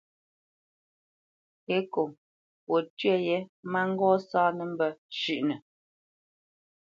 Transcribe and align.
Ekô 1.77 2.03
fwo 2.63 2.77
tyə 2.97 3.15
yě 3.25 3.37
má 3.71 3.81
ŋgó 3.91 4.09
sáánə̄ 4.29 4.65
mbə́ 4.71 4.89
shʉ́ʼnə. 5.17 5.55